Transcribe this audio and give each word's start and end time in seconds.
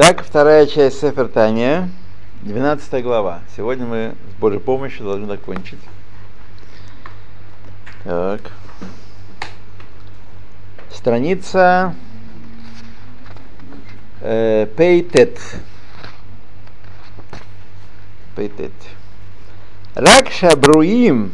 Итак, 0.00 0.22
вторая 0.24 0.68
часть 0.68 1.00
Сефер 1.00 1.26
Таня, 1.26 1.90
12 2.42 3.02
глава. 3.02 3.40
Сегодня 3.56 3.84
мы 3.84 4.14
с 4.30 4.40
Божьей 4.40 4.60
помощью 4.60 5.04
должны 5.04 5.26
закончить. 5.26 5.80
Так. 8.04 8.40
Страница 10.92 11.96
э, 14.20 14.68
Пейтет. 14.76 15.40
Пейтет. 18.36 18.70
Ракша 19.96 20.56
Бруим 20.56 21.32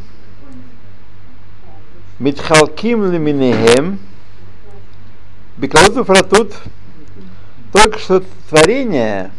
Митхалким 2.17 3.11
Леминехем 3.11 3.99
Беклауту 5.55 6.03
Фратут 6.03 6.51
только 7.75 7.99
что 7.99 8.23
творения 8.49 9.31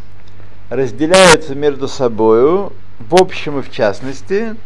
разделяются 0.71 1.55
между 1.55 1.89
собою 1.89 2.73
в 2.99 3.15
общем 3.21 3.59
и 3.59 3.63
в 3.63 3.71
частности, 3.71 4.57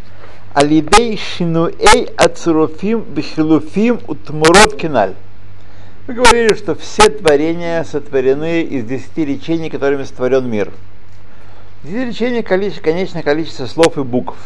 алидей 0.55 1.19
шинуэй 1.19 2.09
ацуруфим 2.17 3.01
бихилуфим 3.01 4.01
утмурот 4.07 4.77
киналь. 4.77 5.15
Мы 6.07 6.15
говорили, 6.15 6.55
что 6.55 6.75
все 6.75 7.09
творения 7.09 7.85
сотворены 7.85 8.63
из 8.63 8.85
десяти 8.85 9.25
речений, 9.25 9.71
которыми 9.71 10.05
сотворен 10.05 10.49
мир. 10.49 10.73
Десяти 11.85 12.07
речений 12.07 12.43
конечное 12.43 13.23
количество 13.23 13.67
слов 13.67 13.99
и 13.99 14.03
букв. 14.03 14.37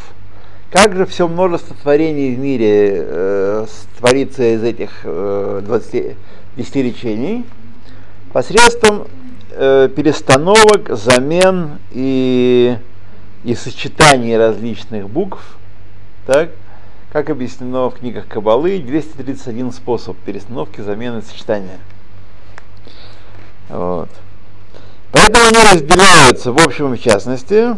Как 0.71 0.97
же 0.97 1.07
все 1.07 1.29
множество 1.29 1.77
творений 1.77 2.35
в 2.35 2.39
мире 2.39 2.93
э, 2.97 3.67
творится 3.99 4.55
из 4.55 4.63
этих 4.65 4.91
э, 5.05 5.63
20, 5.65 6.17
10 6.57 6.77
речений? 6.77 7.45
посредством 8.35 9.07
э, 9.55 9.89
перестановок, 9.95 10.89
замен 10.91 11.79
и, 11.91 12.77
и 13.45 13.55
сочетаний 13.55 14.37
различных 14.37 15.09
букв, 15.09 15.41
так, 16.27 16.51
как 17.13 17.31
объяснено 17.31 17.91
в 17.91 17.95
книгах 17.95 18.27
Кабалы, 18.27 18.79
231 18.79 19.73
способ 19.73 20.17
перестановки, 20.19 20.81
замены, 20.81 21.23
сочетания. 21.23 21.79
Вот. 23.69 24.11
Поэтому 25.13 25.47
они 25.47 25.59
разделяются 25.73 26.53
в 26.53 26.59
общем 26.59 26.95
и 26.95 26.97
в 26.97 27.03
частности. 27.03 27.77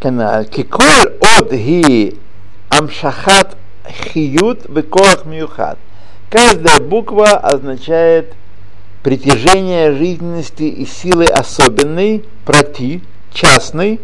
Киколь 0.00 1.12
от 1.38 1.52
ги 1.52 2.18
амшахат 2.68 3.56
хиют 3.88 4.68
бекоах 4.68 5.24
мюхат. 5.24 5.78
Каждая 6.30 6.80
буква 6.80 7.30
означает 7.38 8.34
притяжение 9.04 9.92
жизненности 9.92 10.62
и 10.62 10.86
силы 10.86 11.26
особенной, 11.26 12.24
проти, 12.46 13.02
частной. 13.32 14.00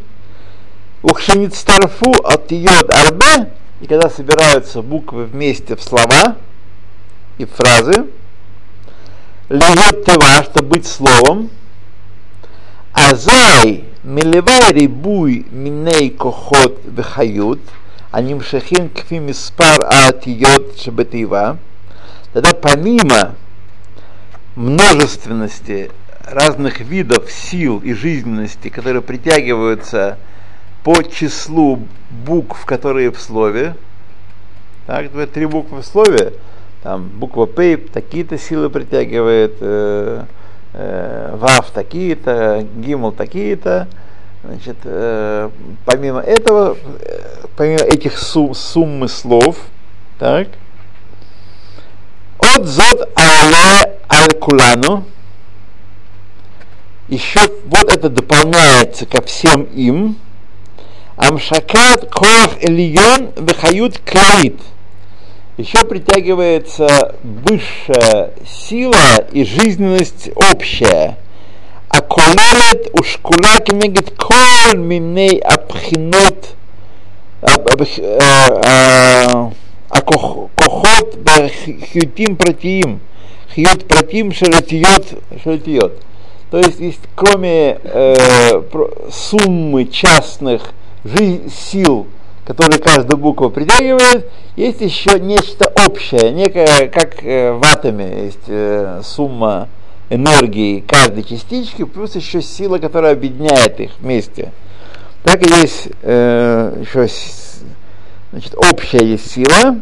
Ухшиництарфу 1.03 2.13
от 2.23 2.53
йод 2.53 2.95
арбе, 2.95 3.51
и 3.81 3.87
когда 3.87 4.11
собираются 4.11 4.83
буквы 4.83 5.25
вместе 5.25 5.75
в 5.75 5.83
слова 5.83 6.37
и 7.39 7.47
фразы, 7.47 8.09
льет 9.49 10.05
тева, 10.05 10.45
что 10.45 10.63
быть 10.63 10.87
словом, 10.87 11.49
азай 12.93 13.85
милевай 14.03 14.71
рибуй 14.71 15.47
миней 15.51 16.11
кохот 16.11 16.79
вехают, 16.85 17.61
анимшахин 18.11 18.91
кфи 18.91 19.19
миспар 19.19 19.83
аатиот 19.87 20.79
шебетива, 20.79 21.57
тогда 22.35 22.53
помимо 22.53 23.35
множественности 24.61 25.91
разных 26.27 26.81
видов 26.81 27.31
сил 27.31 27.79
и 27.79 27.95
жизненности, 27.95 28.69
которые 28.69 29.01
притягиваются 29.01 30.19
по 30.85 31.03
числу 31.03 31.81
букв, 32.11 32.67
которые 32.67 33.11
в 33.11 33.19
слове, 33.19 33.75
так, 34.87 35.11
три 35.33 35.47
буквы 35.47 35.81
в 35.81 35.87
слове, 35.87 36.35
там 36.83 37.09
буква 37.09 37.47
П 37.47 37.79
такие-то 37.79 38.37
силы 38.39 38.69
притягивает, 38.69 39.57
э, 39.61 40.25
э, 40.75 41.37
Вав 41.37 41.71
такие-то, 41.71 42.67
Гимл 42.77 43.13
такие-то, 43.13 43.89
значит, 44.45 44.77
э, 44.85 45.51
помимо 45.87 46.21
этого, 46.21 46.77
э, 47.01 47.47
помимо 47.57 47.81
этих 47.81 48.19
сум, 48.19 48.55
суммы 48.55 49.09
слов, 49.09 49.57
так, 50.19 50.49
от 52.61 52.67
зод 52.67 53.09
але 53.15 53.95
аль 54.11 54.35
кулану. 54.39 55.05
Еще 57.09 57.41
вот 57.67 57.93
это 57.93 58.09
дополняется 58.09 59.07
ко 59.07 59.23
всем 59.23 59.63
им. 59.65 60.17
Амшакат 61.17 62.09
коах 62.11 62.51
элион 62.61 63.33
вехают 63.37 63.99
клаит. 63.99 64.61
Еще 65.57 65.85
притягивается 65.85 67.15
высшая 67.23 68.31
сила 68.47 69.19
и 69.33 69.45
жизненность 69.45 70.31
общая. 70.37 71.19
А 71.89 72.01
колелет 72.03 72.91
ушкула 72.93 73.59
кемегет 73.65 74.15
кол 74.17 74.79
миней 74.79 75.41
абхинот 75.41 76.55
а 79.91 80.01
кохот 80.01 80.51
хьютим 81.93 82.37
протим, 82.37 83.01
хьют 83.55 83.87
протим 83.87 84.33
шеретьет, 84.33 85.19
шеретьет. 85.43 85.93
То 86.51 86.59
есть, 86.59 86.81
есть 86.81 87.01
кроме 87.15 87.79
э, 87.83 88.63
суммы 89.11 89.87
частных 89.87 90.73
жизнь, 91.05 91.51
сил, 91.51 92.07
которые 92.45 92.81
каждую 92.81 93.19
букву 93.19 93.51
притягивает, 93.51 94.29
есть 94.57 94.81
еще 94.81 95.21
нечто 95.21 95.73
общее, 95.87 96.33
некое, 96.33 96.89
как 96.89 97.23
э, 97.25 97.53
в 97.53 97.63
атоме 97.63 98.25
есть 98.25 98.49
э, 98.49 99.01
сумма 99.05 99.69
энергии 100.09 100.81
каждой 100.81 101.23
частички, 101.23 101.85
плюс 101.85 102.17
еще 102.17 102.43
сила, 102.43 102.79
которая 102.79 103.13
объединяет 103.13 103.79
их 103.79 103.93
вместе. 104.01 104.53
Так 105.23 105.47
и 105.47 105.61
есть 105.61 105.89
э, 106.03 106.83
еще 106.85 107.07
значит, 108.33 108.55
общая 108.57 109.05
есть 109.05 109.31
сила, 109.31 109.81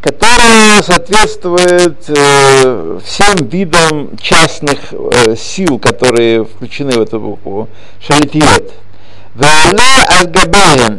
которая 0.00 0.82
соответствует 0.82 2.04
э, 2.08 3.00
всем 3.04 3.48
видам 3.48 4.16
частных 4.18 4.92
э, 4.92 5.34
сил, 5.36 5.78
которые 5.78 6.44
включены 6.44 6.92
в 6.92 7.02
эту 7.02 7.20
букву, 7.20 7.68
шалитиот. 8.00 8.74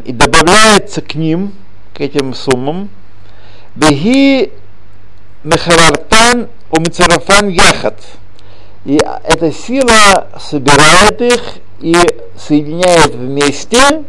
и 0.05 0.11
добавляется 0.11 1.01
к 1.01 1.15
ним, 1.15 1.53
к 1.93 2.01
этим 2.01 2.33
суммам, 2.33 2.89
беги 3.75 4.51
мехавартан 5.43 6.49
у 6.71 6.79
мицарафан 6.79 7.49
яхат. 7.49 8.01
И 8.85 8.99
эта 9.23 9.51
сила 9.51 10.27
собирает 10.39 11.21
их 11.21 11.41
и 11.79 11.95
соединяет 12.37 13.13
вместе, 13.13 14.03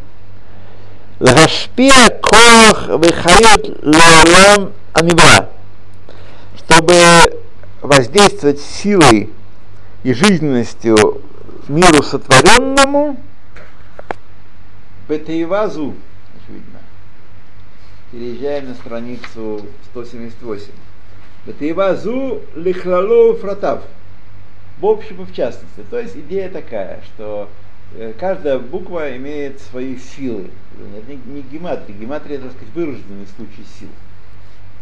Гашпия 1.18 2.10
Коах 2.20 2.88
Вихают 2.88 3.82
Леолам 3.82 4.72
Амибра, 4.92 5.48
чтобы 6.58 6.94
воздействовать 7.80 8.60
силой 8.60 9.30
и 10.02 10.12
жизненностью 10.12 11.22
миру 11.68 12.02
сотворенному, 12.02 13.16
Бетеевазу, 15.08 15.94
очевидно, 16.34 16.80
переезжаем 18.10 18.68
на 18.68 18.74
страницу 18.74 19.64
178. 19.92 20.66
Бетеевазу 21.46 22.42
лихлалу 22.56 23.36
фратав. 23.36 23.84
В 24.80 24.86
общем 24.86 25.22
и 25.22 25.24
в 25.24 25.32
частности. 25.34 25.82
То 25.88 25.98
есть 25.98 26.16
идея 26.16 26.50
такая, 26.50 27.00
что 27.04 27.48
каждая 28.18 28.58
буква 28.58 29.16
имеет 29.16 29.60
свои 29.60 29.96
силы. 29.96 30.50
Это 30.96 31.10
не, 31.10 31.16
не 31.34 31.42
гематрия. 31.42 31.96
Гематрия, 31.96 32.38
так 32.38 32.52
сказать, 32.52 32.74
вырожденный 32.74 33.26
случай 33.36 33.64
сил. 33.78 33.88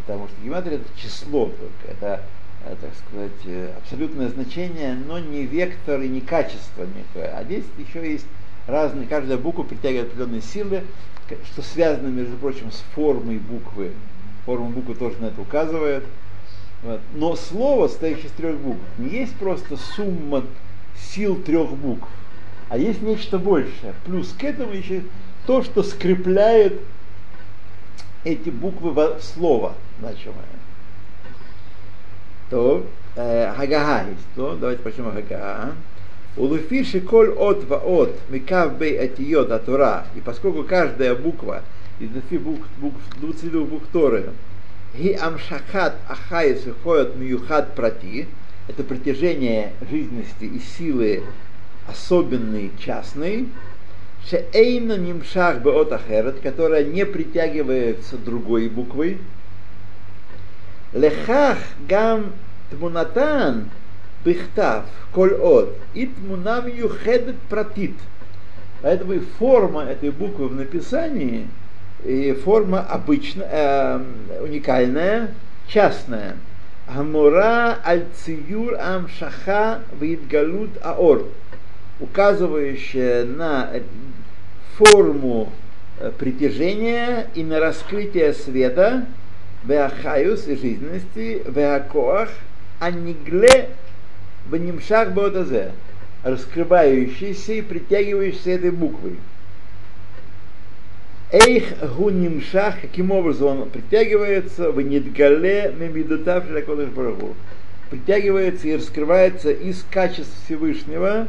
Потому 0.00 0.28
что 0.28 0.36
гематрия 0.44 0.78
это 0.78 1.00
число 1.00 1.46
только. 1.46 1.92
Это, 1.92 2.22
э, 2.64 2.76
так 2.80 2.90
сказать, 3.06 3.46
э, 3.46 3.70
абсолютное 3.78 4.28
значение, 4.28 4.94
но 4.94 5.18
не 5.18 5.44
вектор 5.44 6.00
и 6.00 6.08
не 6.08 6.20
качество 6.20 6.84
некое. 6.84 7.32
А 7.36 7.44
здесь 7.44 7.64
еще 7.78 8.10
есть 8.10 8.26
разные, 8.66 9.06
каждая 9.06 9.38
буква 9.38 9.62
притягивает 9.62 10.08
определенные 10.08 10.42
силы, 10.42 10.82
что 11.52 11.62
связано, 11.62 12.08
между 12.08 12.36
прочим, 12.36 12.70
с 12.70 12.82
формой 12.94 13.38
буквы. 13.38 13.92
Форма 14.44 14.68
буквы 14.70 14.94
тоже 14.94 15.16
на 15.20 15.26
это 15.26 15.40
указывает. 15.40 16.04
Вот. 16.82 17.00
Но 17.14 17.34
слово, 17.34 17.88
состоящее 17.88 18.26
из 18.26 18.32
трех 18.32 18.58
букв, 18.58 18.80
не 18.98 19.08
есть 19.08 19.34
просто 19.36 19.76
сумма 19.76 20.44
сил 20.96 21.40
трех 21.40 21.70
букв 21.70 22.08
а 22.74 22.76
есть 22.76 23.02
нечто 23.02 23.38
большее. 23.38 23.94
Плюс 24.04 24.34
к 24.36 24.42
этому 24.42 24.72
еще 24.72 25.02
то, 25.46 25.62
что 25.62 25.84
скрепляет 25.84 26.80
эти 28.24 28.50
буквы 28.50 28.90
в 28.90 29.20
слово 29.22 29.74
значимое. 30.00 30.42
То 32.50 32.84
Хагага 33.14 34.08
есть, 34.10 34.26
то 34.34 34.56
давайте 34.60 34.82
почнем 34.82 35.12
Хагага. 35.12 35.74
Улуфиши 36.36 37.00
коль 37.00 37.30
от 37.30 37.62
ва 37.62 37.76
от 37.76 38.18
микав 38.28 38.76
бей 38.76 38.98
атиот 38.98 39.52
атура. 39.52 40.08
И 40.16 40.20
поскольку 40.20 40.64
каждая 40.64 41.14
буква 41.14 41.62
из 42.00 42.08
20 42.08 42.40
букв, 42.40 42.66
букв, 42.78 42.98
22 43.20 43.66
букв 43.66 43.86
Торы 43.92 44.30
Ги 44.98 45.12
амшахат 45.12 45.94
ахайс 46.08 46.64
выходит 46.64 47.14
миюхат 47.14 47.76
прати. 47.76 48.26
Это 48.66 48.82
притяжение 48.82 49.74
жизненности 49.88 50.44
и 50.44 50.58
силы 50.58 51.22
особенный, 51.88 52.72
частный. 52.78 53.48
Шеэйна 54.28 54.96
нимшах 54.96 55.58
беот 55.58 55.92
ахерет, 55.92 56.40
которая 56.40 56.84
не 56.84 57.04
притягивается 57.04 58.16
другой 58.16 58.68
буквой. 58.68 59.18
Лехах 60.92 61.58
гам 61.88 62.32
тмунатан 62.70 63.70
бихтав 64.24 64.84
коль 65.12 65.34
от 65.34 65.76
и 65.92 66.06
тмунам 66.06 66.66
юхедет 66.66 67.36
пратит. 67.50 67.94
Поэтому 68.82 69.14
и 69.14 69.18
форма 69.18 69.82
этой 69.82 70.10
буквы 70.10 70.48
в 70.48 70.54
написании 70.54 71.48
и 72.04 72.32
форма 72.32 72.80
обычная, 72.80 73.48
э, 73.50 74.00
уникальная, 74.42 75.30
частная. 75.68 76.36
Амура 76.86 77.78
аль-циюр 77.84 78.76
ам-шаха 78.78 79.80
видгалут 79.98 80.70
аор, 80.82 81.24
указывающая 82.00 83.24
на 83.24 83.70
форму 84.76 85.52
э, 85.98 86.10
притяжения 86.18 87.28
и 87.34 87.42
на 87.44 87.60
раскрытие 87.60 88.32
света, 88.32 89.06
веахаюс 89.64 90.46
и 90.48 90.56
жизненности, 90.56 91.42
веакоах, 91.46 92.30
анигле 92.80 93.70
ванимшах 94.46 95.12
бодазе, 95.12 95.72
раскрывающийся 96.22 97.54
и 97.54 97.62
притягивающийся 97.62 98.50
этой 98.50 98.70
буквой. 98.70 99.16
Эйх 101.32 101.64
гунимшах, 101.96 102.80
каким 102.80 103.10
образом 103.10 103.62
он 103.62 103.70
притягивается, 103.70 104.70
в 104.70 104.80
нидгале 104.80 105.74
мемидутав. 105.76 106.44
Притягивается 107.90 108.68
и 108.68 108.76
раскрывается 108.76 109.50
из 109.50 109.84
качеств 109.90 110.32
Всевышнего, 110.44 111.26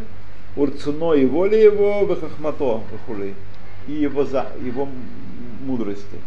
урцуно 0.56 1.13
и 1.13 1.25
воли 1.25 1.57
его, 1.57 2.06
вахахмато, 2.06 2.81
вахули, 2.92 3.34
и 3.88 3.94
его, 3.94 4.25
за, 4.25 4.48
его 4.63 4.88
мудрости. 5.62 6.19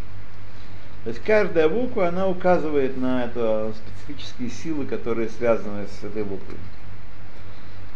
То 1.04 1.10
есть 1.10 1.22
каждая 1.24 1.68
буква, 1.68 2.08
она 2.08 2.28
указывает 2.28 2.96
на 2.96 3.24
это 3.24 3.72
специфические 3.74 4.50
силы, 4.50 4.84
которые 4.84 5.28
связаны 5.28 5.86
с 6.00 6.04
этой 6.04 6.22
буквой. 6.22 6.58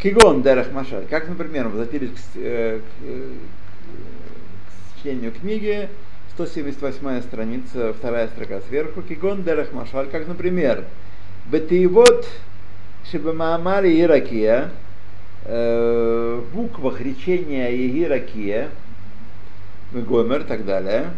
Кигон 0.03 0.43
Дерах 0.43 0.73
Машаль. 0.73 1.07
Как, 1.09 1.29
например, 1.29 1.69
возвратились 1.69 2.11
к, 2.11 2.37
э, 2.37 2.81
к, 2.81 3.05
э, 3.05 3.29
чтению 4.99 5.33
книги, 5.33 5.89
178 6.35 7.23
страница, 7.23 7.93
вторая 7.93 8.29
строка 8.29 8.61
сверху, 8.69 9.03
Кигон 9.03 9.43
Дерах 9.45 9.73
Машаль, 9.73 10.09
как, 10.09 10.27
например, 10.27 10.85
Бетиевод 11.47 12.27
Шибамаамари 13.11 14.01
Иракия, 14.01 14.71
э, 15.45 16.43
буквах 16.53 17.01
речения 17.01 17.69
Егиракия, 17.69 18.69
Гомер 19.93 20.43
и 20.43 20.45
так 20.45 20.65
далее, 20.65 21.11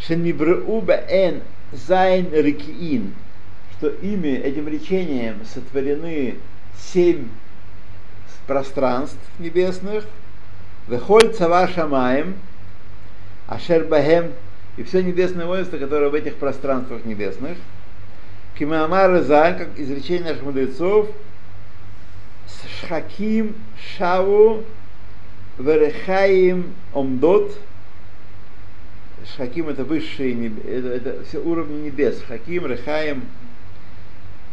Шенибру 0.00 0.84
Эн 1.08 1.42
Зайн 1.72 2.32
Рикиин, 2.32 3.14
что 3.72 3.88
ими, 3.88 4.28
этим 4.28 4.68
речением 4.68 5.38
сотворены 5.52 6.36
семь 6.78 7.28
пространств 8.46 9.18
небесных, 9.38 10.04
Вехоль 10.88 11.32
Цава 11.34 11.68
Шамаем, 11.68 12.36
Ашер 13.48 13.84
Бахем 13.84 14.32
и 14.76 14.82
все 14.82 15.02
небесное 15.02 15.46
воинство, 15.46 15.78
которое 15.78 16.10
в 16.10 16.14
этих 16.14 16.36
пространствах 16.36 17.04
небесных. 17.04 17.56
Кимамар 18.58 19.22
Заль, 19.22 19.58
как 19.58 19.78
изречение 19.78 20.30
наших 20.30 20.42
мудрецов, 20.42 21.08
Шхаким 22.48 23.54
Шаву 23.96 24.64
Верехаим 25.58 26.74
Омдот. 26.94 27.56
Шхаким 29.34 29.68
это 29.68 29.84
высшие 29.84 30.52
это, 30.64 30.88
это 30.88 31.24
все 31.24 31.38
уровни 31.38 31.86
небес. 31.86 32.20
Шхаким, 32.20 32.66
Рехаим, 32.66 33.22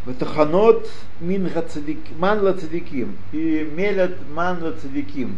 Ветаханот 0.06 0.90
мин 1.20 1.50
ман 2.18 2.60
цадиким 2.60 3.18
и 3.32 3.70
мелят 3.76 4.18
ман 4.34 4.76
цадиким. 4.82 5.38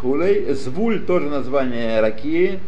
Хулей. 0.00 0.52
Звуль 0.54 1.00
тоже 1.04 1.28
название 1.28 2.00
Ракии. 2.00 2.60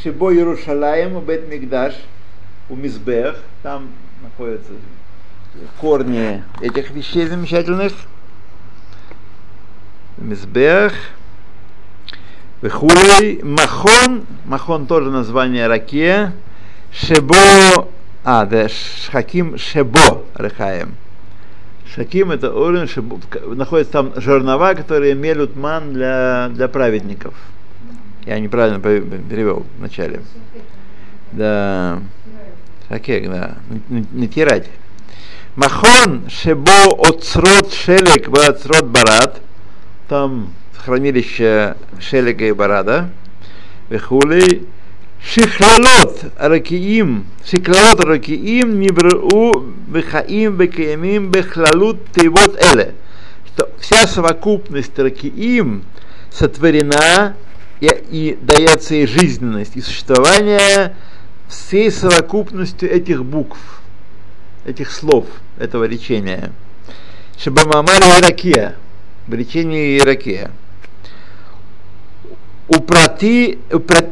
Шибо 0.00 0.32
Иерушалаем, 0.32 1.20
Бет 1.20 1.48
Мигдаш, 1.48 1.94
у 2.70 2.76
Мизбех, 2.76 3.36
там 3.62 3.90
находятся 4.22 4.72
корни 5.80 6.42
этих 6.60 6.90
вещей 6.90 7.26
замечательных. 7.26 7.92
Мизбех. 10.18 10.92
Вехулей. 12.60 13.42
Махон, 13.42 14.24
Махон 14.44 14.86
тоже 14.86 15.10
название 15.10 15.66
Ракия. 15.66 16.32
Шебо, 16.92 17.88
а, 18.24 18.44
да, 18.44 18.68
Шхаким 18.68 19.58
Шебо 19.58 20.22
Рехаем. 20.34 20.94
Шаким 21.94 22.30
это 22.30 22.54
уровень, 22.54 22.88
находятся 23.54 23.92
там 23.92 24.12
жернова, 24.16 24.74
которые 24.74 25.14
мелют 25.14 25.56
ман 25.56 25.92
для, 25.92 26.50
для 26.54 26.68
праведников. 26.68 27.34
Я 28.24 28.38
неправильно 28.38 28.80
перевел 28.80 29.66
вначале. 29.78 30.20
Да. 31.32 32.00
Шакек, 32.88 33.28
да. 33.28 33.56
Натирать. 34.12 34.68
Махон 35.54 36.30
шебо 36.30 36.94
отсрот 37.06 37.74
шелек 37.74 38.28
в 38.28 38.38
отсрот 38.38 38.86
барат. 38.86 39.40
Там 40.08 40.52
хранилище 40.74 41.76
шелега 42.00 42.46
и 42.46 42.52
барада. 42.52 43.10
Вехулей 43.90 44.66
Шихлалот 45.24 46.24
ракиим, 46.36 47.26
шихлалот 47.44 48.04
ракиим 48.04 48.80
нибру 48.80 49.66
бехаим 49.86 50.56
бекаямим 50.56 51.30
бехлалут 51.30 51.98
тейвот 52.12 52.60
эле. 52.60 52.94
Что 53.46 53.70
вся 53.78 54.06
совокупность 54.08 54.98
ракиим 54.98 55.84
сотворена 56.30 57.36
и, 57.80 57.86
и 58.10 58.38
дается 58.40 58.94
ей 58.94 59.06
жизненность 59.06 59.76
и 59.76 59.80
существование 59.80 60.96
всей 61.48 61.90
совокупностью 61.90 62.90
этих 62.90 63.24
букв, 63.24 63.81
этих 64.64 64.90
слов, 64.90 65.26
этого 65.58 65.84
речения. 65.84 66.52
Шабамамар 67.38 68.02
Иракия, 68.20 68.76
в 69.26 69.34
речении 69.34 69.98
Иракия 69.98 70.50
упрати, 72.68 73.58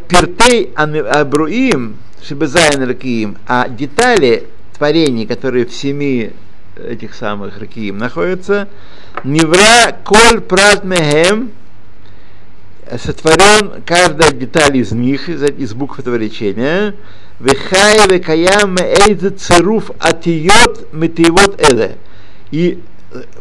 пиртей 0.09 0.73
абруим, 0.75 1.97
шибезайн 2.23 2.83
ракиим, 2.83 3.39
а 3.47 3.69
детали 3.69 4.47
творений, 4.77 5.27
которые 5.27 5.67
в 5.67 5.75
семи 5.75 6.33
этих 6.77 7.15
самых 7.15 7.59
ракиим 7.59 7.99
находятся, 7.99 8.69
невра 9.25 9.97
коль 10.05 10.41
прат 10.41 10.85
мехем, 10.85 11.53
сотворен 12.99 13.83
каждая 13.85 14.33
деталь 14.33 14.77
из 14.77 14.93
них, 14.93 15.29
из, 15.29 15.43
из 15.43 15.75
букв 15.75 15.99
этого 15.99 16.17
речения, 16.17 16.95
вехай 17.39 17.99
векаям 18.09 18.77
эйд 18.79 19.41
цируф 19.41 19.91
атиот 19.99 20.93
метиевот 20.93 21.61
эде. 21.61 21.97
И 22.51 22.81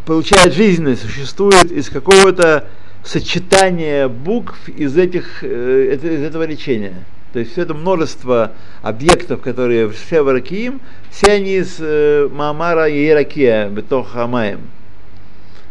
получает 0.05 0.53
жизненность, 0.53 1.01
существует 1.01 1.71
из 1.71 1.89
какого-то 1.89 2.67
сочетание 3.03 4.07
букв 4.07 4.67
из, 4.69 4.97
этих, 4.97 5.43
э, 5.43 5.95
из 5.95 6.23
этого 6.23 6.43
речения. 6.43 7.05
То 7.33 7.39
есть 7.39 7.51
все 7.51 7.61
это 7.61 7.73
множество 7.73 8.53
объектов, 8.81 9.41
которые 9.41 9.87
в 9.87 9.95
Шеваракиим, 9.95 10.81
все 11.11 11.33
они 11.33 11.57
из 11.57 11.77
э, 11.79 12.27
Маамара 12.31 12.87
и 12.87 13.07
Иракия, 13.07 13.69
Бетох 13.69 14.15
Амаем. 14.15 14.61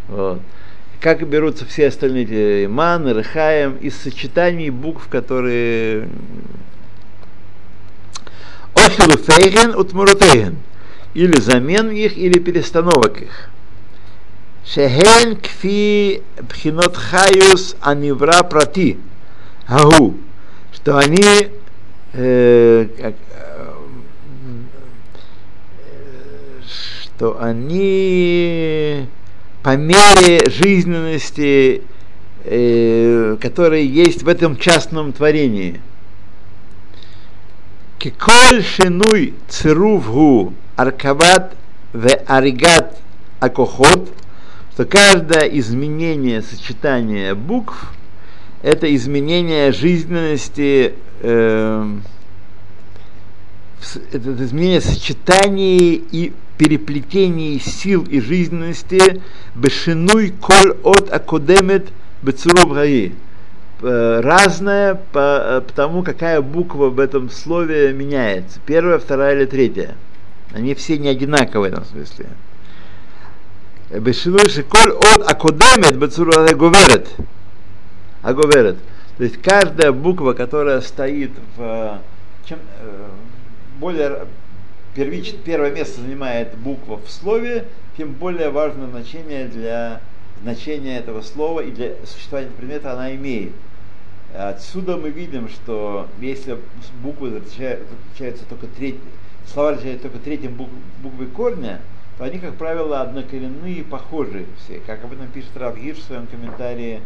Вот 0.08 0.40
как 1.00 1.26
берутся 1.28 1.64
все 1.64 1.88
остальные 1.88 2.68
ман, 2.68 3.08
рыхаем, 3.08 3.76
из 3.76 3.96
сочетаний 3.96 4.70
букв, 4.70 5.08
которые 5.08 6.08
Охилуфейген 8.74 9.74
утмурутейген, 9.74 10.56
или 11.14 11.40
замен 11.40 11.90
их, 11.90 12.16
или 12.16 12.38
перестановок 12.38 13.22
их. 13.22 13.50
Шехен 14.66 15.36
кфи 15.36 16.22
пхинот 16.48 16.96
хаюс 16.96 17.76
анивра 17.80 18.42
прати. 18.42 18.98
Агу, 19.66 20.16
что 20.72 20.98
они 20.98 21.48
э, 22.12 22.88
как, 23.00 23.14
э, 23.40 23.74
что 27.02 27.40
они 27.40 29.08
по 29.62 29.76
мере 29.76 30.48
жизненности, 30.50 31.82
э, 32.44 33.36
которая 33.40 33.80
есть 33.80 34.22
в 34.22 34.28
этом 34.28 34.56
частном 34.56 35.12
творении. 35.12 35.80
Киколь 37.98 38.62
шинуй 38.62 39.34
цирувгу 39.48 40.54
аркават 40.76 41.56
в 41.92 42.06
аригат 42.26 42.98
акохот, 43.40 44.12
что 44.72 44.84
каждое 44.84 45.42
изменение 45.58 46.42
сочетания 46.42 47.34
букв– 47.34 47.92
это 48.62 48.94
изменение 48.94 49.72
жизненности, 49.72 50.94
э, 51.20 51.96
это 54.12 54.44
изменение 54.44 54.80
сочетаний 54.80 55.94
и 56.10 56.32
переплетений 56.56 57.60
сил 57.60 58.04
и 58.04 58.20
жизненности 58.20 59.22
бешинуй 59.54 60.34
коль 60.40 60.72
от 60.82 61.12
акудемет 61.12 61.88
бецуров 62.22 62.72
гаи 62.72 63.14
разное 63.80 64.96
по, 65.12 65.62
по 65.66 65.72
тому, 65.72 66.02
какая 66.02 66.40
буква 66.40 66.88
в 66.88 66.98
этом 66.98 67.30
слове 67.30 67.92
меняется. 67.92 68.60
Первая, 68.66 68.98
вторая 68.98 69.36
или 69.36 69.46
третья. 69.46 69.94
Они 70.52 70.74
все 70.74 70.98
не 70.98 71.08
одинаковые 71.08 71.70
в 71.70 71.74
этом 71.74 71.84
смысле. 71.84 72.26
Бешинуй 73.90 74.48
шиколь 74.48 74.92
от 74.92 75.30
акудемет 75.30 75.96
бецуров 75.96 76.50
говорит. 76.56 77.06
А 78.22 78.34
говорит. 78.34 78.76
То 79.16 79.24
есть 79.24 79.40
каждая 79.40 79.92
буква, 79.92 80.32
которая 80.32 80.80
стоит 80.80 81.30
в 81.56 82.00
чем, 82.44 82.58
более 83.78 84.26
первич, 84.94 85.34
первое 85.44 85.70
место 85.70 86.00
занимает 86.00 86.56
буква 86.58 86.98
в 86.98 87.10
слове, 87.10 87.66
тем 87.96 88.12
более 88.12 88.50
важное 88.50 88.88
значение 88.88 89.46
для 89.46 90.00
значения 90.42 90.98
этого 90.98 91.22
слова 91.22 91.60
и 91.60 91.70
для 91.70 91.94
существования 92.04 92.50
предмета 92.56 92.92
она 92.92 93.14
имеет. 93.14 93.52
Отсюда 94.34 94.96
мы 94.96 95.10
видим, 95.10 95.48
что 95.48 96.06
если 96.20 96.58
буквы 97.02 97.36
отличаются 97.36 98.44
только 98.48 98.66
треть, 98.66 98.96
слова 99.52 99.70
отличаются 99.70 100.08
только 100.08 100.18
третьим 100.22 100.54
букв, 100.54 100.72
буквой 101.02 101.26
корня, 101.28 101.80
то 102.18 102.24
они, 102.24 102.38
как 102.38 102.56
правило, 102.56 103.00
однокоренные 103.00 103.76
и 103.76 103.82
похожие 103.82 104.46
все. 104.58 104.80
Как 104.80 105.02
об 105.04 105.12
этом 105.12 105.28
пишет 105.28 105.56
Рав 105.56 105.78
Гирш 105.78 105.98
в 105.98 106.04
своем 106.04 106.26
комментарии 106.26 107.00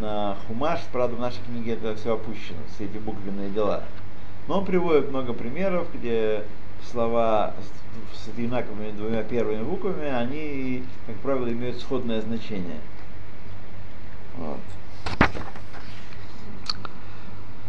на 0.00 0.36
Хумаш, 0.46 0.80
правда, 0.92 1.16
в 1.16 1.20
нашей 1.20 1.42
книге 1.46 1.72
это 1.72 1.94
все 1.96 2.14
опущено, 2.14 2.58
все 2.74 2.84
эти 2.84 2.98
буквенные 2.98 3.50
дела. 3.50 3.84
Но 4.48 4.58
он 4.58 4.64
приводит 4.64 5.10
много 5.10 5.32
примеров, 5.32 5.86
где 5.94 6.44
слова 6.90 7.54
с 8.12 8.28
одинаковыми 8.28 8.90
двумя 8.90 9.22
первыми 9.22 9.62
буквами, 9.62 10.08
они, 10.08 10.84
как 11.06 11.16
правило, 11.16 11.48
имеют 11.48 11.80
сходное 11.80 12.20
значение. 12.20 12.78
Вот. 14.36 14.58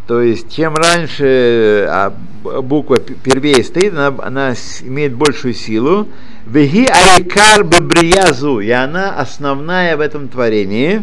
То 0.07 0.21
есть, 0.21 0.53
чем 0.55 0.75
раньше 0.75 1.87
а, 1.89 2.13
буква 2.43 2.97
первее 2.97 3.63
стоит, 3.63 3.93
она, 3.93 4.13
она 4.21 4.53
имеет 4.81 5.15
большую 5.15 5.55
силу. 5.55 6.07
Веги 6.45 6.85
айкар 6.85 7.63
бебриязу, 7.63 8.59
и 8.59 8.69
она 8.69 9.15
основная 9.15 9.97
в 9.97 10.01
этом 10.01 10.27
творении. 10.27 11.01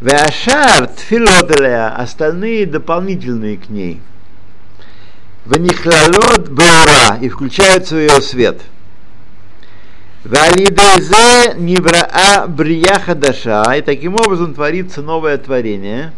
Веашар 0.00 0.88
тфилоделя, 0.88 1.94
остальные 1.94 2.66
дополнительные 2.66 3.56
к 3.56 3.68
ней. 3.68 4.00
Ванихлалот 5.48 6.50
Баура 6.50 7.18
и 7.22 7.30
включаются 7.30 7.94
в 7.94 7.98
ее 7.98 8.20
свет. 8.20 8.60
Валидезе 10.24 11.54
Нивраа 11.56 12.46
Брия 12.46 12.98
Хадаша, 12.98 13.62
и 13.72 13.80
таким 13.80 14.14
образом 14.16 14.52
творится 14.52 15.00
новое 15.00 15.38
творение. 15.38 16.12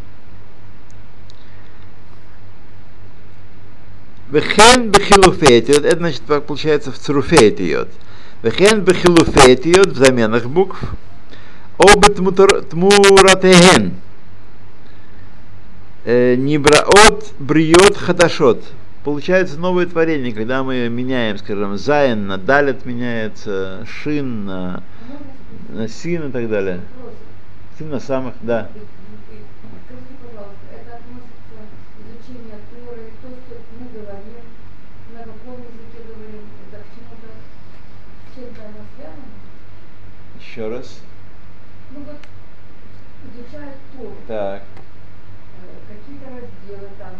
Вехен 4.30 4.90
бехилуфетиот, 4.90 5.84
это 5.84 5.98
значит, 5.98 6.22
получается 6.22 6.90
в 6.90 6.98
церуфет 6.98 7.60
идет. 7.60 7.88
Вехен 8.42 8.80
бехилуфет 8.80 9.64
в 9.64 9.96
заменах 9.96 10.46
букв. 10.46 10.80
Обет 11.78 12.16
тмуратехен. 12.16 13.94
Нибраот 16.04 17.32
бриот 17.38 17.96
хадашот 17.96 18.64
получается 19.04 19.58
новое 19.58 19.86
творение, 19.86 20.32
когда 20.32 20.62
мы 20.62 20.88
меняем, 20.88 21.38
скажем, 21.38 21.76
зайн 21.76 22.26
на 22.26 22.38
далит 22.38 22.84
меняется, 22.84 23.86
шин 23.86 24.44
на, 24.44 24.82
на 25.68 25.88
син 25.88 26.28
и 26.28 26.32
так 26.32 26.48
далее. 26.48 26.80
Син 27.78 27.90
на 27.90 28.00
самых, 28.00 28.34
да. 28.42 28.68
Еще 40.38 40.68
раз. 40.68 41.00
Ну 41.92 42.00
вот 42.00 42.16
изучает 43.32 43.76
Тору. 43.96 44.14
Так. 44.26 44.62
Какие-то 45.88 46.26
разделы 46.26 46.88
там, 46.98 47.14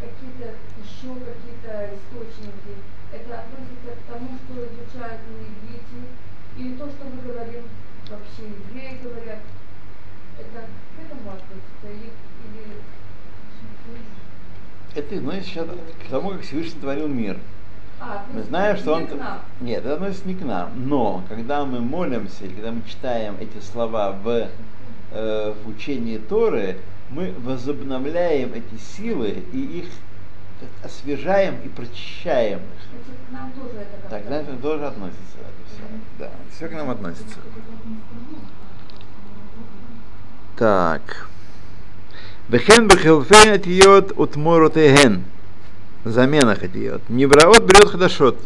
какие-то 0.00 0.54
еще 0.78 1.14
какие-то 1.18 1.90
источники. 1.94 2.72
Это 3.12 3.40
относится 3.40 3.96
к 3.96 4.12
тому, 4.12 4.38
что 4.44 4.54
изучают 4.64 5.20
на 5.26 5.42
иврите, 5.42 5.98
или 6.56 6.76
то, 6.76 6.86
что 6.88 7.04
мы 7.04 7.22
говорим, 7.22 7.64
вообще 8.10 8.42
евреи 8.48 9.00
говорят. 9.02 9.40
Это 10.38 10.66
к 10.66 11.04
этому 11.04 11.30
относится 11.30 11.86
или, 11.86 12.12
Это 14.94 15.16
относится 15.16 15.64
к 15.64 16.10
тому, 16.10 16.30
как 16.30 16.42
Всевышний 16.42 16.80
творил 16.80 17.08
мир. 17.08 17.38
а, 18.00 18.24
Мы 18.32 18.42
знаем, 18.42 18.76
что 18.76 18.94
он... 18.94 19.04
не 19.04 19.14
нам. 19.14 19.40
Нет, 19.60 19.84
это 19.84 19.94
относится 19.94 20.28
не 20.28 20.34
к 20.34 20.42
нам. 20.42 20.70
Но, 20.88 21.24
когда 21.28 21.64
мы 21.64 21.80
молимся, 21.80 22.44
или 22.44 22.54
когда 22.54 22.72
мы 22.72 22.82
читаем 22.86 23.36
эти 23.40 23.58
слова 23.62 24.12
в, 24.12 24.48
э, 25.12 25.54
в 25.64 25.68
учении 25.68 26.18
Торы, 26.18 26.78
мы 27.10 27.34
возобновляем 27.42 28.52
эти 28.54 28.80
силы 28.80 29.42
и 29.52 29.80
их 29.80 29.86
освежаем 30.82 31.56
и 31.64 31.68
прочищаем 31.68 32.58
их. 32.58 32.64
Значит, 32.90 33.20
к 33.28 33.32
нам 33.32 33.52
тоже 33.52 33.80
это 33.80 33.96
как-то. 34.02 34.10
Тогда 34.10 34.40
это 34.40 34.56
тоже 34.56 34.86
относится. 34.86 35.38
Все. 35.66 35.82
Да, 36.18 36.30
все 36.54 36.68
к 36.68 36.72
нам 36.72 36.90
относится. 36.90 37.36
Так. 40.56 41.28
Бехен 42.48 42.88
бехилфен 42.88 43.54
этиот 43.54 44.12
утморотехен. 44.16 45.24
Замена 46.04 46.56
этиот. 46.60 47.02
Невраот 47.08 47.62
берет 47.62 47.90
хадашот. 47.90 48.38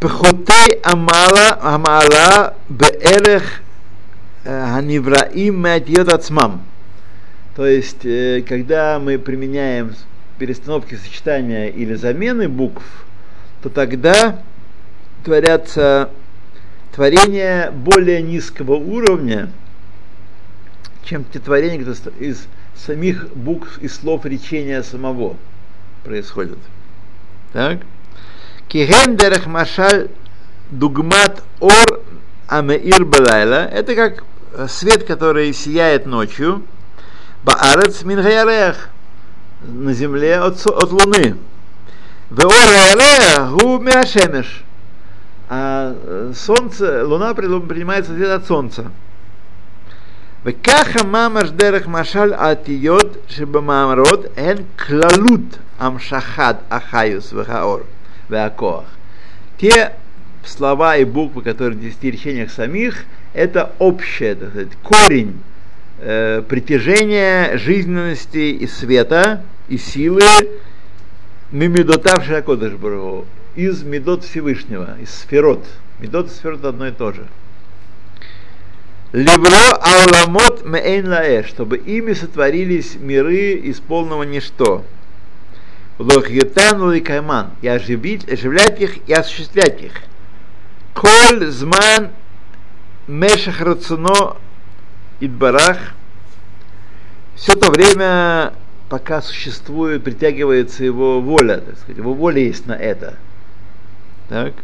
Пехотей 0.00 0.80
амала 0.82 1.58
амала 1.62 2.56
беэрех 2.68 3.62
ханивраим 4.44 5.60
мэтиот 5.60 6.12
ацмам. 6.12 6.62
То 7.56 7.66
есть, 7.66 8.04
э, 8.04 8.42
когда 8.46 8.98
мы 8.98 9.18
применяем 9.18 9.94
перестановки 10.38 10.96
сочетания 10.96 11.68
или 11.68 11.94
замены 11.94 12.48
букв, 12.48 12.82
то 13.62 13.68
тогда 13.68 14.40
творятся 15.24 16.10
творения 16.94 17.70
более 17.70 18.22
низкого 18.22 18.74
уровня, 18.74 19.50
чем 21.04 21.24
те 21.24 21.38
творения, 21.38 21.78
которые 21.78 22.16
из 22.18 22.46
самих 22.74 23.28
букв 23.34 23.78
и 23.78 23.88
слов 23.88 24.24
речения 24.26 24.82
самого 24.82 25.36
происходят. 26.02 26.58
Так? 27.52 27.80
Киген 28.68 29.16
дерех 29.16 29.46
машаль 29.46 30.08
дугмат 30.70 31.42
ор 31.60 32.02
амеир 32.48 33.04
балайла. 33.04 33.66
Это 33.66 33.94
как 33.94 34.24
свет, 34.68 35.04
который 35.04 35.52
сияет 35.52 36.06
ночью. 36.06 36.64
Баарец 37.43 38.03
мингаярех 38.03 38.89
на 39.61 39.93
земле 39.93 40.37
от, 40.37 40.59
со- 40.59 40.75
от 40.75 40.91
луны. 40.91 41.35
Веора 42.29 43.49
гу 43.51 43.79
миашемеш. 43.79 44.63
А 45.49 45.95
э, 46.03 46.33
солнце, 46.35 47.05
луна 47.05 47.33
при- 47.33 47.59
принимает 47.61 48.05
свет 48.05 48.29
от 48.29 48.45
солнца. 48.45 48.83
וככה 50.45 51.03
ממש 51.03 51.49
דרך 51.49 51.87
משל 51.87 52.33
העתיות 52.33 53.17
שבמאמרות 53.27 54.25
הן 54.37 54.57
כללות 54.87 55.57
המשכת 55.79 56.55
החיוס 56.71 57.33
והאור 57.33 57.79
והכוח. 58.29 58.83
Те 59.57 59.91
слова 60.45 60.95
и 60.95 61.03
буквы, 61.03 61.41
которые 61.41 61.77
в 61.77 61.81
десяти 61.81 62.11
речениях 62.11 62.51
самих, 62.51 63.03
это 63.33 63.71
общее, 63.79 64.35
так 64.35 64.49
сказать, 64.49 64.69
корень 64.81 65.41
э, 65.98 66.42
притяжения 66.48 67.56
жизненности 67.56 68.52
и 68.52 68.66
света, 68.66 69.42
и 69.68 69.78
силы 69.78 70.22
Мимидотав 71.50 72.24
Шакодыш 72.24 72.72
из 73.54 73.82
Медот 73.84 74.24
Всевышнего, 74.24 74.96
из 75.00 75.10
сферот. 75.10 75.64
Медот 76.00 76.26
и 76.26 76.30
сферот 76.30 76.64
одно 76.64 76.88
и 76.88 76.90
то 76.90 77.12
же. 77.12 77.26
Левро 79.12 79.78
ауламот 79.80 80.64
мейн 80.64 81.08
лаэ, 81.08 81.44
чтобы 81.44 81.76
ими 81.76 82.14
сотворились 82.14 82.96
миры 82.96 83.52
из 83.52 83.78
полного 83.78 84.24
ничто. 84.24 84.84
Лохьютан 85.98 86.92
и 86.92 87.00
кайман, 87.00 87.50
и 87.62 87.68
оживить, 87.68 88.28
оживлять 88.28 88.80
их 88.80 89.08
и 89.08 89.12
осуществлять 89.12 89.80
их. 89.80 89.92
Коль 90.94 91.46
зман 91.46 92.10
мешах 93.06 93.60
рацуно 93.60 94.36
идбарах, 95.26 95.78
все 97.34 97.54
то 97.54 97.70
время, 97.70 98.52
пока 98.88 99.20
существует, 99.20 100.04
притягивается 100.04 100.84
его 100.84 101.20
воля, 101.20 101.58
так 101.58 101.78
сказать, 101.78 101.98
его 101.98 102.14
воля 102.14 102.40
есть 102.40 102.66
на 102.66 102.74
это. 102.74 103.14
Так? 104.28 104.54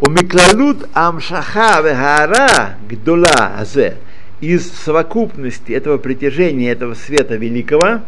У 0.00 0.10
Миклалут 0.10 0.88
Амшаха 0.92 1.80
Вехара 1.80 2.76
Гдула 2.88 3.58
Азе 3.58 3.96
из 4.40 4.70
совокупности 4.70 5.72
этого 5.72 5.98
притяжения, 5.98 6.70
этого 6.70 6.94
света 6.94 7.36
великого, 7.36 8.00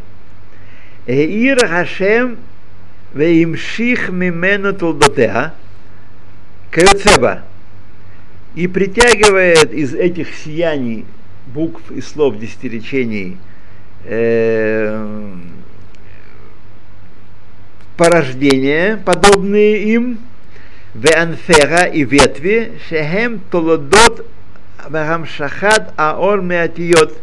Эир 1.06 1.66
Хашем 1.66 2.38
Веимших 3.14 4.10
Мимену 4.10 4.72
Толдотеа 4.74 5.54
Каюцеба 6.70 7.42
и 8.56 8.66
притягивает 8.66 9.72
из 9.72 9.94
этих 9.94 10.34
сияний 10.34 11.06
букв 11.46 11.90
и 11.90 12.00
слов 12.00 12.38
десятиречений 12.38 13.38
э, 14.04 15.34
порождения, 17.96 19.00
подобные 19.04 19.82
им, 19.94 20.18
веанфера 20.94 21.84
и 21.84 22.04
ветви, 22.04 22.72
шехем 22.88 23.40
толодот 23.50 24.26
вагамшахад 24.88 25.92
аор 25.96 26.40
меатиот, 26.42 27.16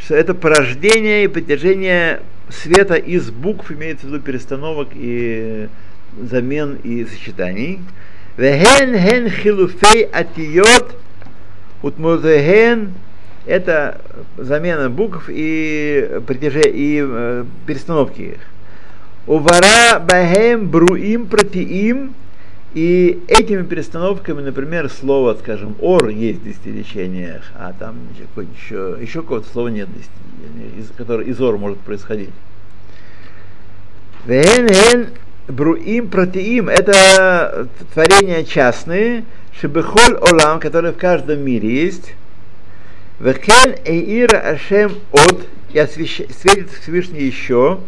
что 0.00 0.14
это 0.14 0.34
порождение 0.34 1.24
и 1.24 1.28
притяжение 1.28 2.20
света 2.50 2.94
из 2.94 3.30
букв, 3.30 3.70
имеется 3.70 4.06
в 4.06 4.10
виду 4.10 4.20
перестановок 4.20 4.88
и 4.94 5.68
замен 6.20 6.78
и 6.82 7.04
сочетаний. 7.04 7.80
Вехен 8.36 8.98
хен 8.98 9.30
хилуфей 9.30 10.04
атиот 10.04 10.96
утмузехен 11.82 12.94
это 13.46 14.00
замена 14.36 14.90
букв 14.90 15.24
и, 15.28 16.20
притяжение, 16.26 16.72
и 16.72 17.04
э, 17.04 17.44
перестановки 17.66 18.20
их. 18.22 18.40
Увара 19.26 20.00
бахем 20.00 20.68
бруим 20.68 21.26
протиим 21.26 22.14
и 22.74 23.22
этими 23.28 23.62
перестановками, 23.62 24.42
например, 24.42 24.90
слово, 24.90 25.36
скажем, 25.40 25.76
ор 25.80 26.08
есть 26.08 26.40
в 26.40 26.44
десятиречениях, 26.44 27.44
а 27.54 27.72
там 27.78 27.96
еще, 28.52 28.96
еще 29.00 29.22
какого-то 29.22 29.48
слова 29.48 29.68
нет, 29.68 29.88
из 30.76 30.90
которого 30.96 31.22
из 31.22 31.40
ор 31.40 31.56
может 31.56 31.78
происходить. 31.78 32.30
Вен 34.26 35.08
бруим 35.46 36.08
протеим 36.08 36.68
это 36.68 37.68
творения 37.92 38.42
частные, 38.42 39.24
шибехоль 39.60 40.16
олам, 40.16 40.58
которые 40.58 40.92
в 40.92 40.96
каждом 40.96 41.40
мире 41.40 41.84
есть. 41.84 42.14
Векен 43.20 43.76
эйра 43.84 44.38
ашем 44.38 44.98
от, 45.12 45.46
и 45.72 45.86
светит 45.86 46.70
Всевышний 46.70 47.22
еще. 47.24 47.80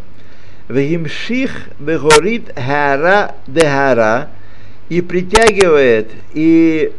Вегимших 0.69 1.69
вегорит 1.79 2.51
хара 2.57 3.35
дехара, 3.47 4.29
и 4.89 5.01
притягивает 5.01 6.11
и 6.33 6.91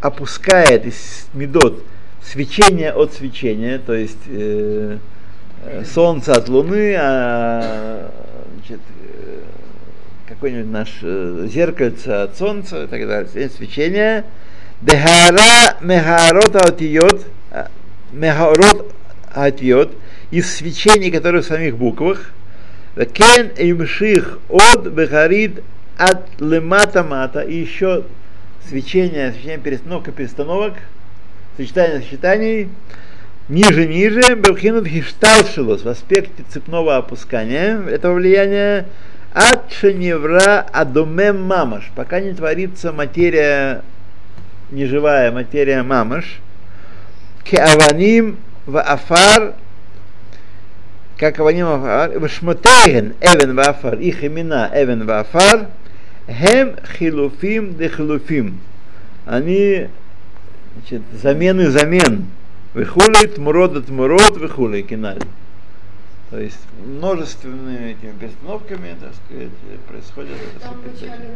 опускает 0.00 0.86
из 0.86 1.28
медот 1.34 1.82
свечение 2.22 2.92
от 2.92 3.14
свечения, 3.14 3.78
то 3.78 3.94
есть 3.94 4.18
э, 4.26 4.98
солнце 5.92 6.32
от 6.32 6.48
луны, 6.48 6.94
а 6.98 8.10
значит, 8.54 8.80
э, 9.00 9.40
какое-нибудь 10.28 10.70
наше 10.70 10.98
э, 11.02 11.48
зеркальце 11.50 12.08
от 12.08 12.36
солнца 12.36 12.84
и 12.84 12.86
так 12.86 13.06
далее, 13.06 13.48
свечение. 13.48 14.24
Дехара 14.80 15.76
мехарот 15.80 16.54
атиот, 16.54 17.26
мехарот 18.12 18.92
атиот, 19.32 19.92
из 20.30 20.54
свечений, 20.54 21.10
которые 21.10 21.42
в 21.42 21.46
самих 21.46 21.76
буквах. 21.76 22.30
Кен 22.96 23.50
имших 23.56 24.38
от 24.48 24.86
бехарит 24.86 25.62
от 25.96 26.40
лемата 26.40 27.02
мата. 27.02 27.40
И 27.40 27.56
еще 27.56 28.04
свечение, 28.68 29.32
свечение 29.32 29.58
перестановка 29.58 30.12
перестановок, 30.12 30.74
сочетание 31.56 32.00
сочетаний, 32.00 32.68
ниже 33.48 33.86
ниже, 33.86 34.34
Белхинут 34.36 34.86
Хишталшилус 34.86 35.82
в 35.82 35.88
аспекте 35.88 36.44
цепного 36.48 36.96
опускания 36.96 37.80
этого 37.82 38.14
влияния. 38.14 38.86
От 39.32 39.72
шеневра 39.72 40.60
адумем 40.72 41.42
мамаш, 41.42 41.90
пока 41.94 42.20
не 42.20 42.32
творится 42.32 42.92
материя, 42.92 43.82
неживая 44.70 45.32
материя 45.32 45.82
мамаш, 45.82 46.40
кеаваним 47.44 48.38
в 48.66 48.80
афар, 48.80 49.54
как 51.16 51.40
аваним 51.40 51.66
в 51.66 51.74
афар, 51.74 52.18
в 52.18 52.28
шмотейген 52.28 53.14
эвен 53.20 53.56
в 53.56 53.60
афар, 53.60 53.94
их 53.98 54.22
имена 54.24 54.70
эвен 54.72 55.06
в 55.06 55.10
афар, 55.10 55.68
Хем 56.28 56.76
хилуфим 56.98 57.74
де 57.74 57.88
хилуфим. 57.88 58.60
Они 59.24 59.88
значит, 60.76 61.02
замены 61.12 61.70
замен. 61.70 62.26
Выхули 62.74 63.26
тмурод 63.26 63.86
тмурод 63.86 64.36
выхули 64.36 64.82
киналь. 64.82 65.22
То 66.30 66.38
есть 66.38 66.60
множественными 66.84 67.92
этими 67.92 68.12
перестановками, 68.12 68.94
так 69.00 69.14
сказать, 69.14 69.48
происходит 69.88 70.36
это 70.36 70.60
Там 70.60 70.76
вначале 70.82 71.30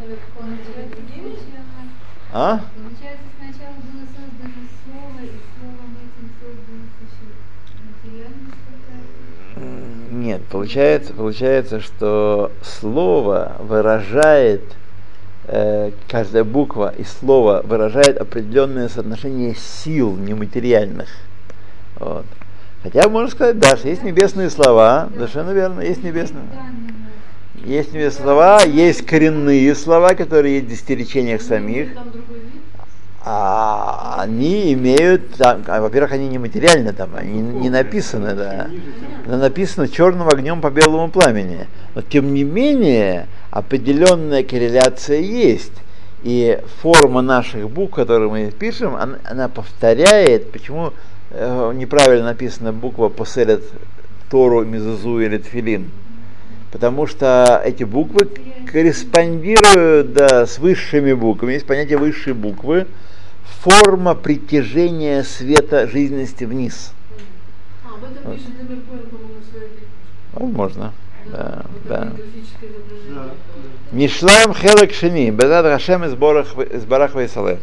А? 2.35 2.61
Получается, 2.75 3.27
сначала 3.37 3.75
было 3.75 4.07
создано 4.09 4.65
слово, 4.83 5.21
и 5.21 5.37
словом 5.53 5.93
этим 6.01 6.31
создано. 6.41 6.83
Нет, 10.11 10.43
получается, 10.45 11.13
получается, 11.13 11.79
что 11.79 12.51
слово 12.63 13.55
выражает 13.59 14.63
э, 15.45 15.91
каждая 16.09 16.43
буква 16.43 16.91
и 16.97 17.03
слово 17.03 17.61
выражает 17.63 18.17
определенное 18.17 18.89
соотношение 18.89 19.53
сил 19.53 20.15
нематериальных. 20.15 21.09
Вот. 21.99 22.25
Хотя 22.81 23.07
можно 23.09 23.29
сказать, 23.29 23.59
да, 23.59 23.77
что 23.77 23.89
есть 23.89 24.01
небесные 24.01 24.49
слова, 24.49 25.07
совершенно 25.13 25.51
верно, 25.51 25.81
есть 25.81 26.03
небесные. 26.03 26.43
Есть 27.63 27.93
небесные 27.93 28.11
слова, 28.11 28.61
есть 28.63 29.05
коренные 29.05 29.73
слова, 29.73 30.15
которые 30.15 30.55
есть 30.55 30.65
в 30.65 30.69
десятиречениях 30.69 31.41
самих. 31.41 31.91
А 33.25 34.17
они 34.19 34.73
имеют, 34.73 35.35
там, 35.35 35.63
а, 35.67 35.79
во-первых, 35.79 36.11
они 36.11 36.27
не 36.27 36.39
материальны 36.39 36.91
там, 36.91 37.11
они 37.15 37.39
не 37.39 37.69
написаны, 37.69 38.35
да. 38.35 38.67
Но 39.25 39.37
написано 39.37 39.87
черным 39.87 40.27
огнем 40.27 40.59
по 40.59 40.69
белому 40.69 41.09
пламени. 41.09 41.67
Но 41.95 42.01
тем 42.01 42.33
не 42.33 42.43
менее, 42.43 43.27
определенная 43.49 44.43
корреляция 44.43 45.19
есть. 45.19 45.71
И 46.23 46.59
форма 46.81 47.21
наших 47.21 47.69
букв, 47.69 47.95
которые 47.95 48.29
мы 48.29 48.51
пишем, 48.51 48.95
она, 48.95 49.19
она 49.23 49.47
повторяет, 49.47 50.51
почему 50.51 50.91
э, 51.31 51.71
неправильно 51.75 52.25
написана 52.25 52.73
буква 52.73 53.07
поселят 53.07 53.61
Тору, 54.29 54.65
Мизузу 54.65 55.19
или 55.19 55.37
Тфилин. 55.37 55.89
Потому 56.73 57.05
что 57.05 57.61
эти 57.63 57.83
буквы 57.83 58.27
корреспондируют 58.65 60.13
да, 60.13 60.47
с 60.47 60.57
высшими 60.57 61.13
буквами. 61.13 61.53
Есть 61.53 61.67
понятие 61.67 61.99
высшие 61.99 62.33
буквы. 62.33 62.87
Форма 63.61 64.15
притяжения 64.15 65.21
света 65.21 65.87
жизненности 65.87 66.45
вниз. 66.45 66.91
А, 67.85 67.89
в 67.89 68.03
этом 68.03 68.31
Вот. 68.31 68.39
книге. 68.39 68.81
Возможно. 70.33 70.93
Да, 71.31 71.63
да. 71.85 72.11
Мишлам 73.91 74.55
хелек 74.55 74.95
шини, 74.95 75.29
безад 75.29 75.65
Хашем 75.65 76.03
из 76.05 76.15
барах 76.15 77.15
вейсале. 77.15 77.59